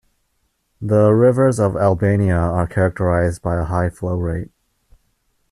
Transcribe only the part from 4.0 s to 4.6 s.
rate.